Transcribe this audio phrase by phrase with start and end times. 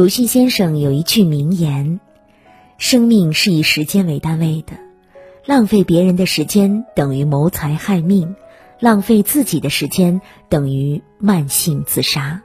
[0.00, 2.00] 鲁迅先生有一句名言
[2.80, 4.72] ：“生命是以时间为单位的，
[5.44, 8.34] 浪费别人的时间等于谋财害命，
[8.78, 12.40] 浪费自己的时间等于慢性自杀。”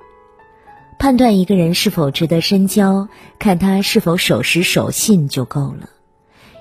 [0.99, 3.07] 判断一个人是否值得深交，
[3.39, 5.87] 看他是否守时守信就够了；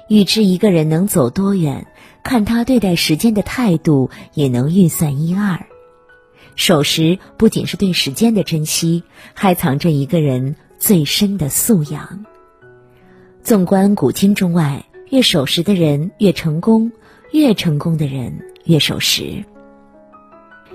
[0.09, 1.89] 预知一个人能走多远，
[2.23, 5.67] 看他对待时间的态度也能预算一二。
[6.55, 9.03] 守时不仅是对时间的珍惜，
[9.35, 10.55] 还藏着一个人
[10.87, 12.27] 最深的素养。
[13.43, 16.93] 纵观古今中外，越守时的人越成功，
[17.33, 19.43] 越成功的人越守时。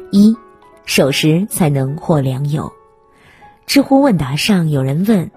[0.09, 0.35] 一，
[0.83, 2.73] 守时才能获良友。
[3.67, 5.29] 知乎问答上有人问：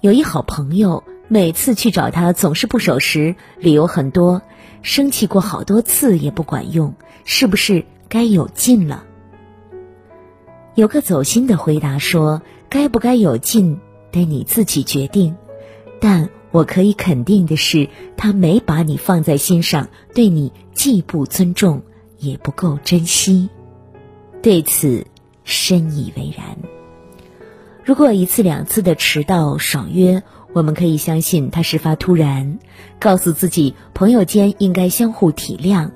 [0.00, 4.40] 有一好朋友，每次去找他总是不守时，理由很多，
[4.80, 6.94] 生气过好多次也不管用，
[7.26, 9.04] 是不是该有劲了？
[10.76, 12.40] 有个走心的回答说
[12.70, 13.78] ：“该不该有劲，
[14.18, 15.36] 得你自己决定。
[16.00, 21.82] 但我可以肯定的是，他没把你放在心上，对你既不尊重，
[22.18, 23.48] 也不够珍惜。
[24.42, 25.06] 对此，
[25.44, 26.56] 深以为然。
[27.84, 32.58] 如果一次两次的迟到爽约，我们可以相信他事发突然，
[32.98, 35.90] 告诉自己朋友间应该相互体谅。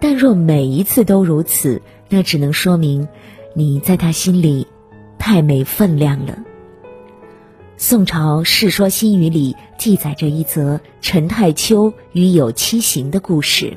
[0.00, 3.08] 但若每一次都如此，那只能说明。”
[3.58, 4.66] 你在他心里
[5.18, 6.38] 太没分量了。
[7.78, 13.76] 宋朝《世说新语》里记载着一则陈太丘与有期行的故事，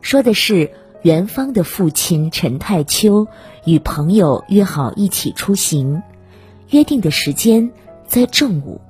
[0.00, 0.70] 说的是
[1.02, 3.26] 元芳的父亲陈太丘
[3.64, 6.00] 与朋友约好一起出行，
[6.70, 7.72] 约定的时间
[8.06, 8.80] 在正午，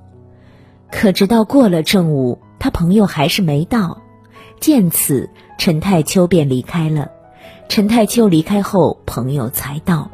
[0.90, 4.02] 可直到过了正午，他朋友还是没到，
[4.60, 7.10] 见此，陈太丘便离开了。
[7.66, 10.10] 陈太丘离开后，朋友才到。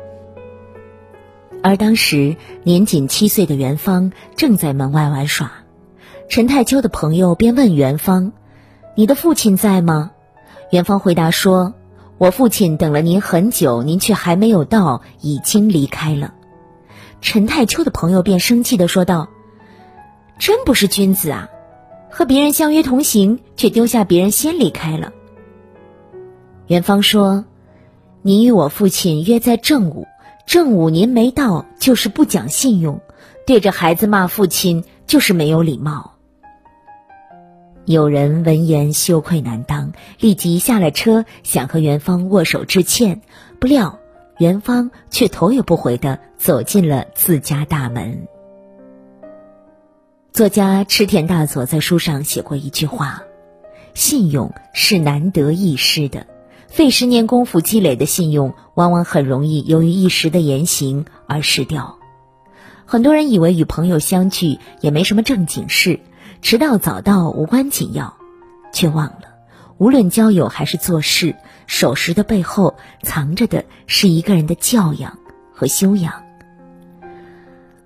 [1.63, 5.51] 而当时年仅七岁的元芳正在门外玩耍，
[6.29, 8.33] 陈太丘的朋友便问元芳
[8.95, 10.13] ：“你的父亲在吗？”
[10.71, 11.75] 元芳回答说
[12.19, 16.35] ：“我父亲等了您很久，您却还没有到，已经离开了。”
[17.21, 19.29] 陈太丘的朋友便生气的说道
[20.39, 21.49] ：“真不是君子啊！
[22.11, 25.13] 和别人相约同行，却丢下别人先离开了。”
[26.69, 27.45] 元芳说
[28.23, 30.07] ：“您与我父亲约在正午，
[30.49, 33.01] 正五年没到，就是不讲信用；
[33.47, 36.15] 对着孩子骂父亲，就是没有礼貌。”
[37.85, 43.21] 有人闻言羞愧难当，立即下了车，想和元芳握手致歉，
[43.61, 43.99] 不料
[44.39, 48.27] 元芳却头也不回的走进了自家大门。
[50.33, 53.23] 作家池田大佐在书上写过一句话
[53.93, 56.27] ：“信用是难得易失的。”
[56.69, 61.99] 费十年功夫积累的信用，往往很容易由于一时的言行而失掉。
[62.85, 66.01] 很多人以为与朋友相聚也没什么正经事，
[66.41, 68.17] 迟到早到无关紧要，
[68.73, 69.23] 却忘了，
[69.79, 71.35] 无论交友还是做事，
[71.67, 75.19] 守时的背后藏着的是一个人的教养
[75.53, 76.23] 和修养。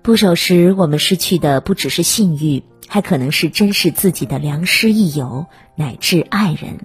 [0.01, 5.45] 不守时，我们失去的不只是信誉，还可能是珍视自己的良师益友
[5.75, 6.79] 乃至爱人。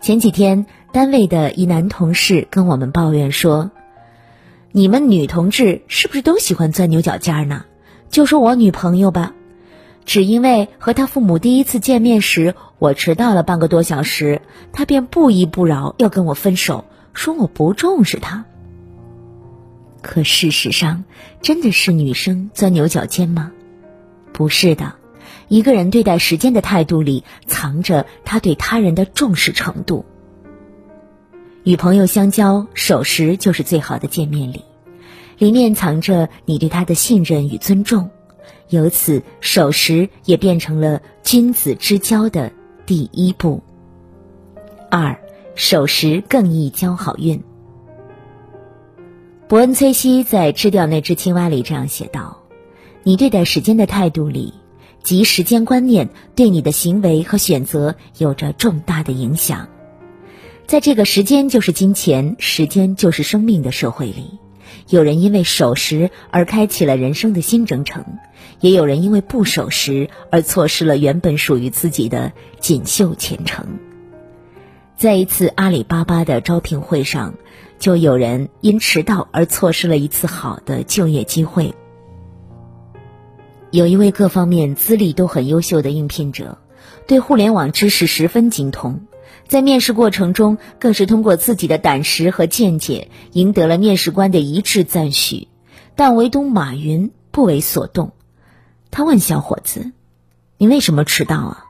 [0.00, 3.70] 前几天，单位的一男同事跟我们抱怨说
[4.72, 7.66] ：“你们女同志是不是都喜欢钻牛角尖呢？
[8.08, 9.34] 就说我女朋友吧，
[10.06, 14.40] 只因为和她父母第一次见面时，我迟到了半个多小时，
[14.72, 18.46] 她便不依不饶要跟我分手，说我不重视她。
[20.00, 21.04] 可事实上，
[21.42, 23.52] 真的是女生钻牛角尖吗？
[24.32, 24.94] 不是的。”
[25.50, 30.04] 一个人对待时间的态度里，藏着他对他人的重视程度。
[31.64, 34.64] 与朋友相交，守时就是最好的见面礼，
[35.38, 38.10] 里面藏着你对他的信任与尊重，
[38.68, 42.52] 由此守时也变成了君子之交的
[42.86, 43.60] 第一步。
[44.88, 45.18] 二，
[45.56, 47.42] 守时更易交好运。
[49.48, 52.40] 伯恩·崔西在《吃掉那只青蛙》里这样写道
[53.02, 54.54] ：“你对待时间的态度里。”
[55.02, 59.68] 及时间观念对你的行为和选择有着重大的影响。
[60.66, 64.38] 在这个时间就是金钱、时间就是生命的社会里，
[64.88, 68.04] 有人因为守时而开启了人生的新征程，
[68.60, 73.66] 也有人因为不守时而错失了原本属于自己的锦绣前程。
[74.96, 77.34] 在一次阿里巴巴的招聘会上，
[77.78, 81.74] 就有人因迟到而错失了一次好的就业机会。
[83.70, 86.58] 有一位各方面资历都很优秀的应聘者，
[87.06, 89.02] 对互联网知识十分精通，
[89.46, 95.46] 在面试过程中更是通过自己的胆识和见解赢得了面试官的一致赞许。
[95.94, 98.12] 但唯独马云不为所动。
[98.90, 99.92] 他问小伙子
[100.58, 101.64] ：“你为什么迟到啊？”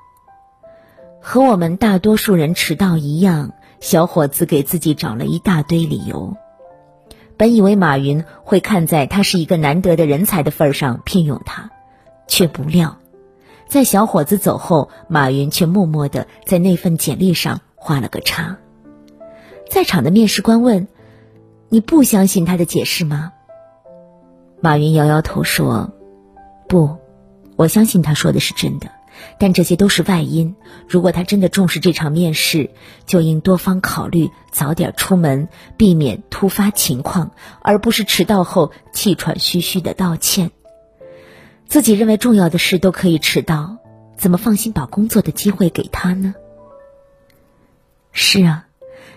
[1.20, 6.36] 和我们大多数人迟到一样，小伙子给自己找了一大堆理由。
[7.36, 11.70] 本以为马云会看在他是一个难得的人才的份上聘用他，
[12.30, 12.96] 却不料，
[13.68, 18.56] 在小伙子走后，马云却默默的在那份简历上画了个叉。
[19.68, 20.88] 在场的面试官问
[21.68, 23.32] ：“你不相信他的解释吗？”
[24.62, 25.92] 马云摇摇头说
[26.68, 26.96] ：“不，
[27.56, 28.88] 我相信他说的是真的。”
[29.38, 30.54] 但这些都是外因。
[30.88, 32.70] 如果他真的重视这场面试，
[33.04, 40.52] 就应多方考虑，早点出门，避免突发情况，而不是迟到后气喘吁吁的道歉。
[41.70, 43.76] 自己认为重要的事都可以迟到，
[44.16, 46.34] 怎么放心把工作的机会给他呢？
[48.10, 48.66] 是啊。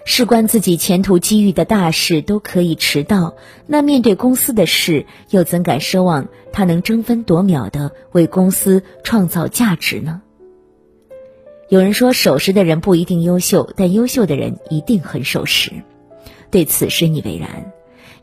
[0.05, 3.35] 事关自己前途机遇的大事都可以迟到，
[3.65, 10.21] 那面对公司的事，又怎敢奢望他能争分夺秒的为公司创造价值呢？
[11.69, 15.71] 有人说守时的人不一定优秀，但优秀的人一定很守时。
[16.51, 17.71] 对此深以为然，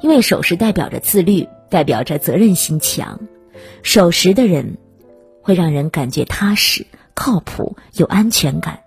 [0.01, 3.19] 因为守时代表着自律，代表着责任心强。
[3.83, 4.79] 守时的人
[5.43, 8.81] 会让人感觉踏实、靠谱、有安全感。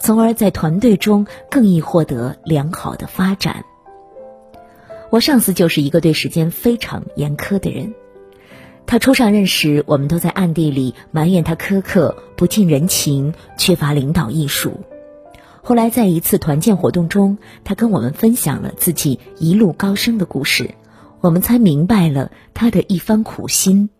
[0.00, 3.64] 从而在团队中更易获得良好的发展。
[5.10, 7.94] 我上司就是一个对时间非常严苛的人。
[8.86, 14.80] 他初上任时，我们都在暗地里埋怨他苛刻、不近人情、缺乏领导艺术。
[15.62, 20.74] 后来在一次团建活动中，他跟我们分享了自己一路高升的故事，
[21.20, 23.90] 我们才明白了他的一番苦心。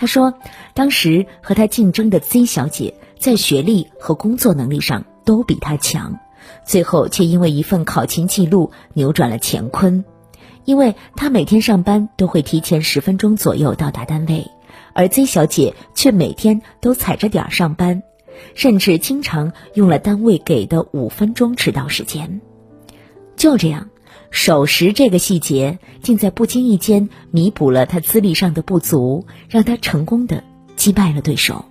[0.00, 0.32] 他说，
[0.72, 5.04] 当时和他竞争的 Z 小姐在学历和工作能力上。
[5.22, 6.18] 都比他强，
[6.64, 10.04] 最后却因为一份考勤记录扭转了乾坤。
[10.64, 14.50] 因为他每天上班都会提前十分钟左右到达单位，
[14.92, 18.02] 而 Z 小姐却每天都踩着点儿上班，
[18.54, 22.40] 甚至经常用了单位给的五分钟迟到时间。
[23.36, 23.89] 就这样，
[24.30, 30.44] 守时这个细节竟在不经意间弥补了他资历上的不足，让他成功的
[30.76, 31.64] 击败了对手。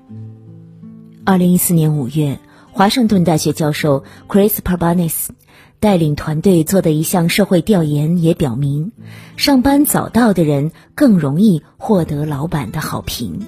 [1.25, 2.39] 二零一四年五月。
[2.71, 5.33] 华盛顿大学教授 Chris p a r b a n e s
[5.81, 8.94] 带领团队做的一项社会调研也表明，
[9.35, 13.41] 上班早到的人更容易获得老板的好评，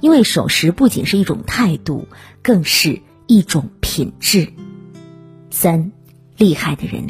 [0.00, 2.06] 因为守时不仅是一种态度，
[2.40, 4.52] 更是一种品质。
[5.50, 5.90] 三，
[6.36, 7.06] 厉害的人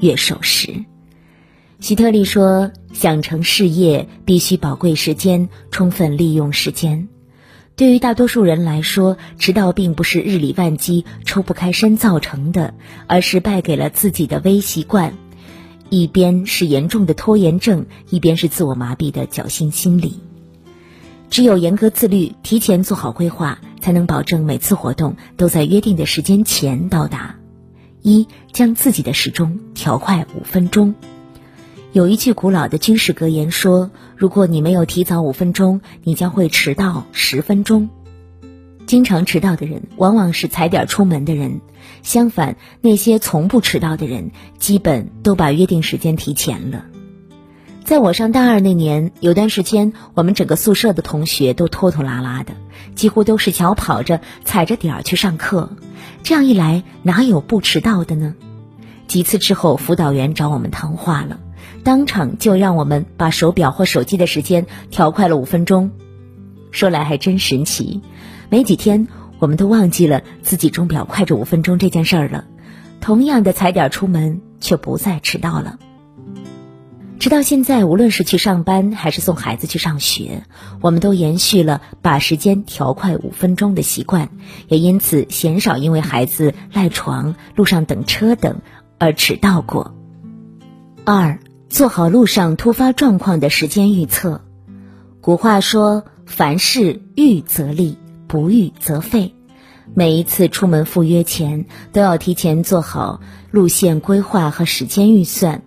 [0.00, 0.84] 越守时。
[1.80, 7.08] 希特利说：“想成事业，必须宝贵时间，充分利用时间。”
[7.76, 12.74] 对于大多数人来说，迟到并不是日理万机、抽不开身造成的，
[13.06, 15.14] 而是败给了自己的微习惯。
[15.88, 20.18] 一边是严重的拖延症，一边是自我麻痹的侥幸心理。
[21.30, 27.37] 只有严格自律，提前做好规划，才能保证每次活动都在约定的时间前到达。
[28.08, 30.94] 一，将自己的时钟调快五分钟。
[31.92, 37.88] 有一句古老的军事格言说：“如果你没有提早五分钟，你将会迟到十分钟。”
[38.86, 41.60] 经常迟到的人，往往是踩点出门的人；
[42.02, 46.86] 相反，那些从不迟到的人，基本都把约定时间提前了。
[47.88, 52.52] 在我上大二那年，有段时间，我们整个宿舍的同学都拖拖拉拉的，
[52.94, 55.70] 几乎都是小跑着、踩着点儿去上课。
[56.22, 58.34] 这样一来，哪有不迟到的呢？
[59.06, 61.40] 几次之后，辅导员找我们谈话了。
[61.82, 65.90] 当场就让我们把手表或手机的时间调快了五分钟，
[66.70, 68.02] 说来还真神奇。
[68.50, 69.08] 没几天，
[69.38, 72.44] 我们都忘记了自己钟表快着五分钟这件事儿了。
[73.00, 75.78] 同样的踩点出门，却不再迟到了。
[77.18, 80.44] 直到现在，无论是去上班还是送孩子去上学，
[80.80, 84.30] 我们都延续了把时间调快五分钟的习惯，
[84.68, 88.60] 也因此鲜少因为孩子赖床、路上等车等
[88.98, 89.94] 而迟到过。
[91.04, 91.38] 二。
[91.70, 94.40] 做好路上突发状况的时间预测。
[95.20, 99.34] 古话说：“凡事预则立，不预则废。”
[99.92, 103.20] 每一次出门赴约前，都要提前做好
[103.50, 105.62] 路线规划和时间预算。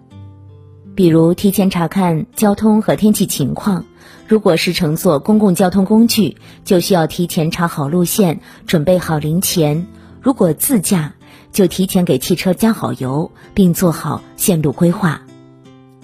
[0.93, 3.83] 比如，提前查看交通和天气情况；
[4.27, 9.85] 如果是乘坐公共交通工具，就需要提前查好路线，准备好零钱；
[10.21, 11.13] 如果自驾，
[11.51, 15.21] 就提前给汽车加好油，并做好线路规划。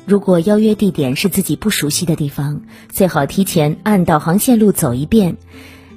[0.05, 5.35] 如果邀约地点是自己不熟悉的地方，最好提前按导航线路走一遍，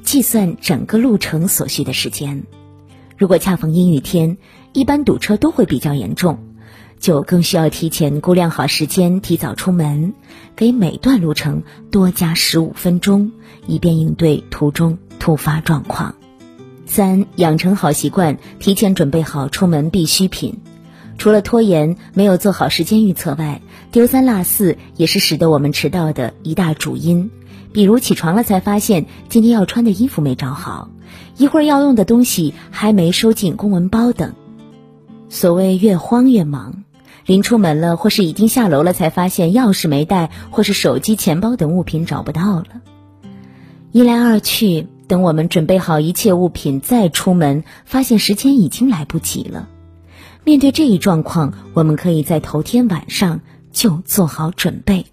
[0.03, 2.43] 计算整个路程所需的时间。
[3.17, 4.37] 如果恰逢阴雨天，
[4.73, 6.39] 一般堵车都会比较严重，
[7.01, 10.13] 就更需要提前估量好时间，提早出门，
[10.55, 13.33] 给每段路程多加十五分钟，
[13.67, 16.15] 以便应对途中突发状况。
[16.87, 20.61] 三、养成好习惯，提前准备好出门必需品。
[21.17, 27.31] 除了拖延、没有做好时间预测外，丢三落四也是使得我们迟到的一大主因。
[27.73, 30.91] 比如起床了才发现今天要穿的衣服没找好，
[31.37, 34.35] 一会儿要用的东西还没收进公文包等。
[35.29, 36.85] 所谓越慌越忙。
[37.31, 42.67] 临出门了，或是已经下楼了，才发现钥匙没带，或是手机、钱包等物品找不到了。
[43.93, 49.69] 一来二去，等我们准备好一切物品再出门，发现时间已经来不及了。
[50.43, 55.07] 面对这一状况，我们可以在头天晚上就做好准备，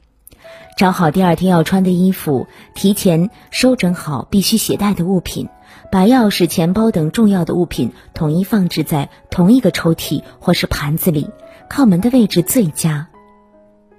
[0.75, 5.49] 找好第二天要穿的衣服，提前收整好必须携带的物品，
[5.91, 11.27] 把钥匙、钱包等重要的物品统一放置在同一个抽屉或是盘子里。
[11.69, 13.07] 靠门的位置最佳。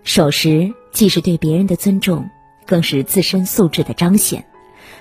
[0.02, 2.28] 守时既是对别人的尊重，
[2.66, 4.44] 更是自身素质的彰显。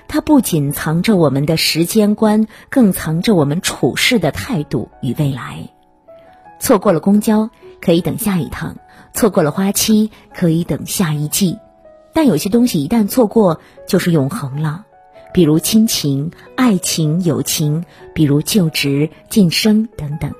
[0.06, 5.70] 它不仅藏着我们的时间观，更藏着我们处事的态度与未来。
[6.60, 8.74] 错过了公交，可以等下一趟；
[9.12, 11.58] 错过了花期，可以等下一季。
[12.12, 14.84] 但有些东西一旦错过，就是永恒了。
[15.32, 17.82] 比如亲情、爱情、友情；
[18.14, 20.32] 比如就职、晋升等等。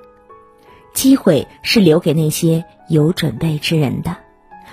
[0.99, 4.17] 机会是留给那些有准备之人的，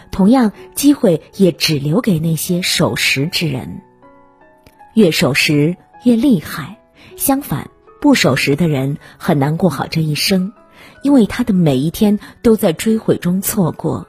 [0.10, 3.84] 同样，机会也只留给那些守时之人。
[4.96, 6.80] 越守时越厉害，
[7.16, 7.70] 相反，
[8.02, 10.52] 不守时的人很难过好这一生，
[11.04, 14.08] 因为他的每一天都在追悔中错过。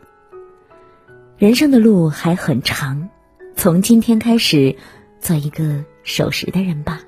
[1.36, 3.10] 人生的路还很长，
[3.56, 4.74] 从今天开始，
[5.20, 7.02] 做一个守时的人吧。